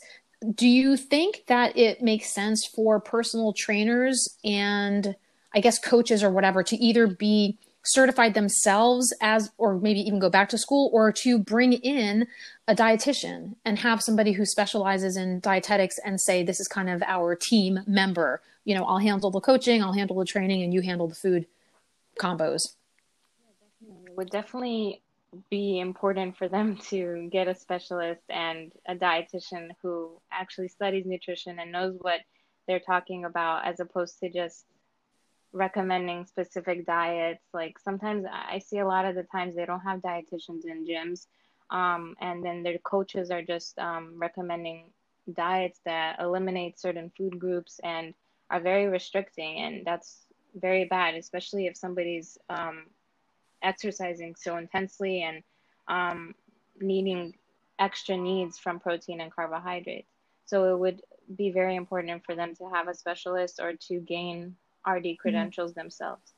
[0.56, 5.16] do you think that it makes sense for personal trainers and
[5.54, 10.30] i guess coaches or whatever to either be certified themselves as or maybe even go
[10.30, 12.28] back to school or to bring in
[12.68, 17.02] a dietitian and have somebody who specializes in dietetics and say this is kind of
[17.04, 18.42] our team member.
[18.66, 21.48] You know i'll handle the coaching i'll handle the training and you handle the food
[22.20, 22.76] combos.
[24.16, 25.02] Would definitely
[25.50, 31.60] be important for them to get a specialist and a dietitian who actually studies nutrition
[31.60, 32.20] and knows what
[32.68, 34.66] they're talking about as opposed to just
[35.54, 37.44] recommending specific diets.
[37.54, 41.28] Like sometimes I see a lot of the times they don't have dietitians in gyms,
[41.70, 44.92] um, and then their coaches are just um, recommending
[45.34, 48.14] diets that eliminate certain food groups and
[48.50, 52.86] are very restricting, and that's very bad, especially if somebody's um,
[53.62, 55.44] exercising so intensely and
[55.88, 56.34] um,
[56.82, 57.34] needing
[57.78, 60.10] extra needs from protein and carbohydrates.
[60.46, 61.02] So it would
[61.36, 64.56] be very important for them to have a specialist or to gain
[64.90, 65.22] RD mm-hmm.
[65.22, 65.82] credentials mm-hmm.
[65.82, 66.34] themselves.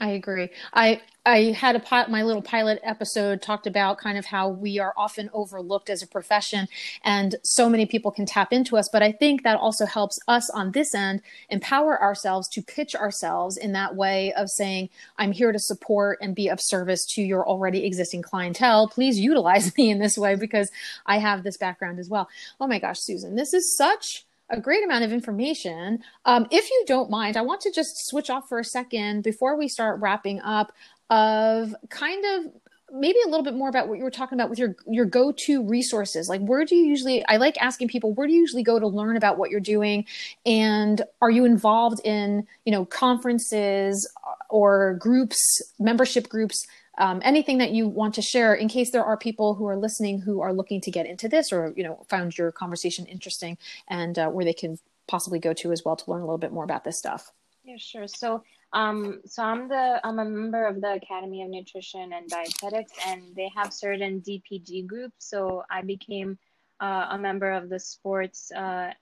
[0.00, 0.50] I agree.
[0.72, 4.78] I I had a pot, my little pilot episode talked about kind of how we
[4.78, 6.68] are often overlooked as a profession
[7.04, 10.48] and so many people can tap into us but I think that also helps us
[10.50, 15.52] on this end empower ourselves to pitch ourselves in that way of saying I'm here
[15.52, 19.98] to support and be of service to your already existing clientele please utilize me in
[19.98, 20.70] this way because
[21.04, 22.28] I have this background as well.
[22.58, 26.02] Oh my gosh Susan this is such a great amount of information.
[26.24, 29.56] Um, if you don't mind, I want to just switch off for a second before
[29.56, 30.72] we start wrapping up
[31.10, 32.52] of kind of
[32.92, 35.62] maybe a little bit more about what you were talking about with your your go-to
[35.62, 38.78] resources like where do you usually i like asking people where do you usually go
[38.78, 40.06] to learn about what you're doing
[40.46, 44.10] and are you involved in you know conferences
[44.48, 46.66] or groups membership groups
[46.98, 50.20] um, anything that you want to share in case there are people who are listening
[50.20, 53.56] who are looking to get into this or you know found your conversation interesting
[53.88, 56.52] and uh, where they can possibly go to as well to learn a little bit
[56.52, 57.32] more about this stuff.
[57.64, 58.08] Yeah sure.
[58.08, 58.42] So
[58.74, 63.22] um, so i'm the i'm a member of the academy of nutrition and dietetics and
[63.34, 65.30] they have certain dpg groups.
[65.30, 66.38] So i became
[66.80, 68.92] uh, a member of the sports uh,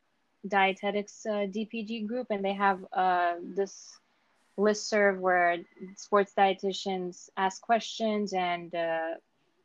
[0.46, 3.98] dietetics uh, dpg group and they have uh, this
[4.56, 5.58] list serve where
[5.96, 9.14] sports dietitians ask questions and uh,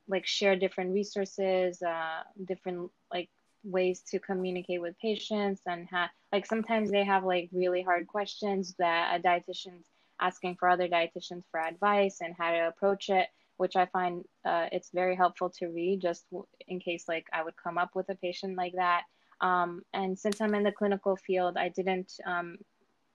[0.08, 3.30] like share different resources, uh, different like
[3.64, 8.76] ways to communicate with patients and have like sometimes they have like really hard questions
[8.80, 9.88] that a dietitian's
[10.20, 13.28] asking for other dietitians for advice and how to approach it
[13.58, 16.26] which i find uh, it's very helpful to read just
[16.68, 19.04] in case like i would come up with a patient like that.
[19.42, 22.58] Um, and since i'm in the clinical field i didn't um,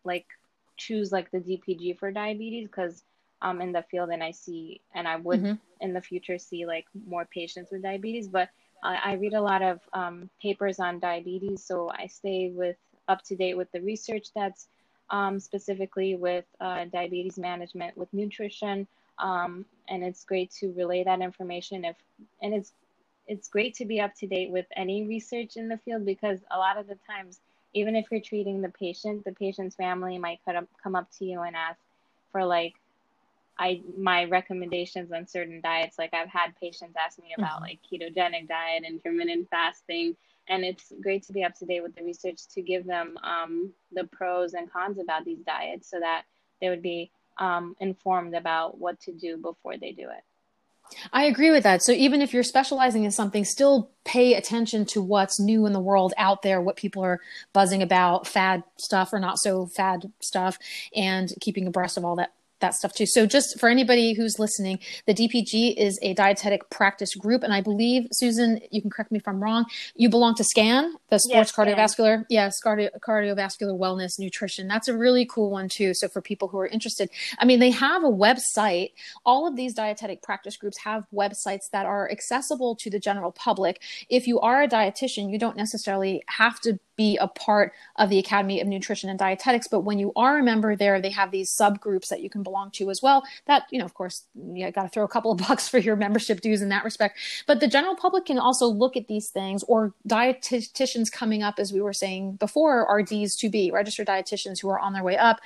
[0.04, 0.26] like
[0.76, 3.02] choose like the dpg for diabetes because
[3.42, 5.54] I'm in the field and i see and i would mm-hmm.
[5.80, 8.48] in the future see like more patients with diabetes but
[8.82, 12.76] I, I read a lot of um, papers on diabetes, so I stay with
[13.08, 14.68] up to date with the research that's
[15.10, 18.86] um, specifically with uh, diabetes management with nutrition.
[19.18, 21.96] Um, and it's great to relay that information if
[22.42, 22.72] and it's
[23.26, 26.58] it's great to be up to date with any research in the field because a
[26.58, 27.40] lot of the times
[27.76, 30.40] even if you're treating the patient the patient's family might
[30.82, 31.78] come up to you and ask
[32.32, 32.74] for like
[33.58, 35.98] I my recommendations on certain diets.
[35.98, 37.64] Like I've had patients ask me about mm-hmm.
[37.64, 40.16] like ketogenic diet, intermittent fasting,
[40.48, 43.72] and it's great to be up to date with the research to give them um,
[43.92, 46.24] the pros and cons about these diets, so that
[46.60, 50.24] they would be um, informed about what to do before they do it.
[51.12, 51.82] I agree with that.
[51.82, 55.80] So even if you're specializing in something, still pay attention to what's new in the
[55.80, 57.20] world out there, what people are
[57.52, 60.58] buzzing about, fad stuff or not so fad stuff,
[60.94, 63.06] and keeping abreast of all that that stuff too.
[63.06, 67.42] So just for anybody who's listening, the DPG is a dietetic practice group.
[67.42, 70.92] And I believe, Susan, you can correct me if I'm wrong, you belong to SCAN,
[71.10, 72.24] the sports yes, cardiovascular.
[72.30, 74.68] Yes, cardio, cardiovascular wellness nutrition.
[74.68, 75.92] That's a really cool one too.
[75.94, 78.92] So for people who are interested, I mean, they have a website.
[79.24, 83.82] All of these dietetic practice groups have websites that are accessible to the general public.
[84.08, 88.18] If you are a dietitian, you don't necessarily have to be a part of the
[88.18, 89.68] Academy of Nutrition and Dietetics.
[89.68, 92.70] But when you are a member there, they have these subgroups that you can belong
[92.72, 93.24] to as well.
[93.46, 95.96] That, you know, of course, you got to throw a couple of bucks for your
[95.96, 97.18] membership dues in that respect.
[97.46, 101.72] But the general public can also look at these things, or dietitians coming up, as
[101.72, 105.40] we were saying before, RDs to be registered dietitians who are on their way up,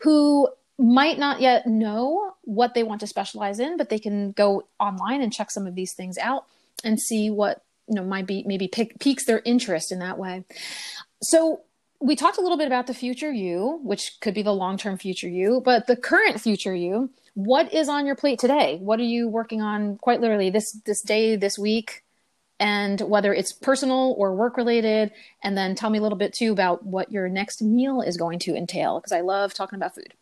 [0.00, 0.48] who
[0.78, 5.22] might not yet know what they want to specialize in, but they can go online
[5.22, 6.44] and check some of these things out
[6.84, 10.44] and see what you know might be maybe pick, piques their interest in that way.
[11.22, 11.62] So
[12.00, 15.28] we talked a little bit about the future you which could be the long-term future
[15.28, 18.78] you but the current future you what is on your plate today?
[18.80, 22.02] What are you working on quite literally this this day this week?
[22.58, 25.12] And whether it's personal or work related
[25.42, 28.38] and then tell me a little bit too about what your next meal is going
[28.40, 30.14] to entail because i love talking about food.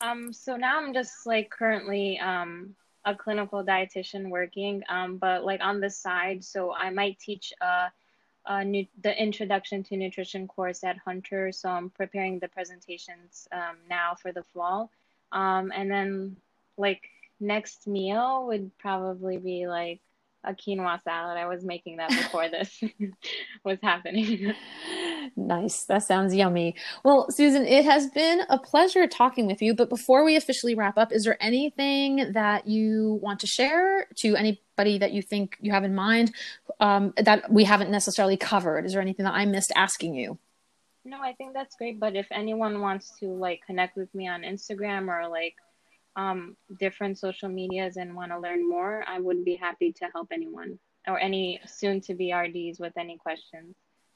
[0.00, 2.74] Um so now i'm just like currently um
[3.04, 7.52] a clinical dietitian working, um, but like on the side, so I might teach
[8.64, 11.52] new, the introduction to nutrition course at Hunter.
[11.52, 14.90] So I'm preparing the presentations um, now for the fall,
[15.32, 16.36] um, and then
[16.76, 17.02] like
[17.40, 20.00] next meal would probably be like
[20.44, 21.36] a quinoa salad.
[21.36, 22.82] I was making that before this
[23.64, 24.54] was happening.
[25.36, 25.84] nice.
[25.84, 26.74] That sounds yummy.
[27.04, 29.74] Well, Susan, it has been a pleasure talking with you.
[29.74, 34.36] But before we officially wrap up, is there anything that you want to share to
[34.36, 36.32] anybody that you think you have in mind
[36.80, 38.84] um, that we haven't necessarily covered?
[38.84, 40.38] Is there anything that I missed asking you?
[41.04, 41.98] No, I think that's great.
[41.98, 45.54] But if anyone wants to like connect with me on Instagram or like
[46.16, 50.28] um, different social medias and want to learn more, I would be happy to help
[50.32, 53.74] anyone or any soon to be RDs with any questions.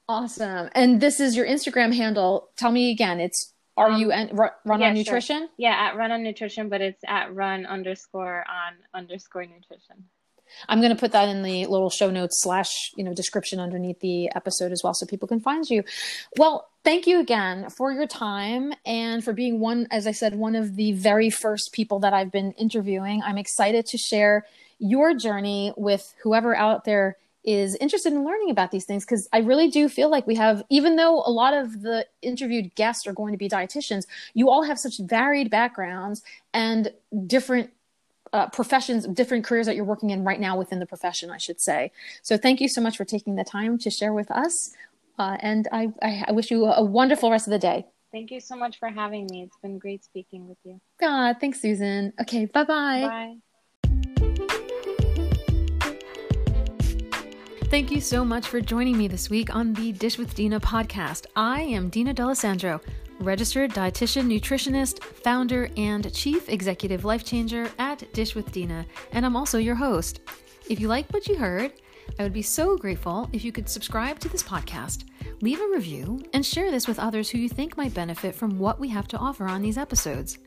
[0.09, 0.69] Awesome.
[0.73, 2.49] And this is your Instagram handle.
[2.55, 3.19] Tell me again.
[3.19, 5.39] It's are um, you en- run yeah, on nutrition?
[5.39, 5.49] Sure.
[5.57, 10.05] Yeah, at run on nutrition, but it's at run underscore on underscore nutrition.
[10.67, 13.99] I'm going to put that in the little show notes slash you know description underneath
[13.99, 15.83] the episode as well, so people can find you.
[16.37, 20.55] Well, thank you again for your time and for being one, as I said, one
[20.55, 23.21] of the very first people that I've been interviewing.
[23.23, 24.45] I'm excited to share
[24.79, 27.17] your journey with whoever out there
[27.47, 30.63] is interested in learning about these things because I really do feel like we have,
[30.69, 34.01] even though a lot of the interviewed guests are going to be dietitians,
[34.33, 36.21] you all have such varied backgrounds
[36.53, 36.91] and
[37.25, 37.71] different
[38.33, 41.61] uh, professions, different careers that you're working in right now within the profession, I should
[41.61, 41.91] say.
[42.21, 44.75] So thank you so much for taking the time to share with us.
[45.19, 47.87] Uh, and I, I, I, wish you a, a wonderful rest of the day.
[48.11, 49.43] Thank you so much for having me.
[49.43, 50.79] It's been great speaking with you.
[50.99, 52.13] God, thanks, Susan.
[52.21, 53.01] Okay, bye-bye.
[53.01, 53.35] Bye.
[57.69, 61.25] Thank you so much for joining me this week on the Dish with Dina podcast.
[61.35, 62.79] I am Dina D'Alessandro,
[63.19, 69.35] registered dietitian, nutritionist, founder, and chief executive life changer at Dish with Dina, and I'm
[69.35, 70.21] also your host.
[70.69, 71.73] If you like what you heard,
[72.19, 75.05] I would be so grateful if you could subscribe to this podcast,
[75.41, 78.79] leave a review, and share this with others who you think might benefit from what
[78.79, 80.39] we have to offer on these episodes.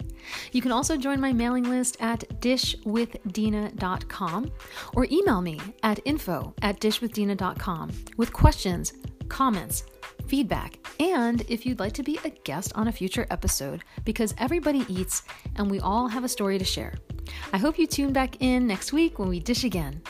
[0.52, 4.50] You can also join my mailing list at dishwithdina.com
[4.94, 8.92] or email me at info at dishwithdina.com with questions,
[9.30, 9.84] comments,
[10.26, 14.84] feedback, and if you'd like to be a guest on a future episode, because everybody
[14.88, 15.22] eats
[15.56, 16.94] and we all have a story to share.
[17.52, 20.02] I hope you tune back in next week when we dish again.